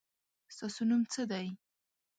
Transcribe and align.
ستاسو 0.55 0.81
نوم 0.89 1.01
څه 1.13 1.21
دی؟ 1.31 1.45